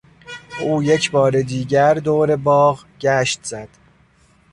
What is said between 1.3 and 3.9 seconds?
دیگر دور باغ گشت زد.